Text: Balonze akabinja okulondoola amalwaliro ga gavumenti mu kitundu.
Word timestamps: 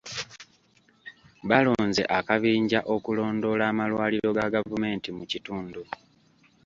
Balonze 1.49 2.03
akabinja 2.17 2.79
okulondoola 2.95 3.63
amalwaliro 3.71 4.29
ga 4.37 4.47
gavumenti 4.55 5.09
mu 5.17 5.23
kitundu. 5.31 5.81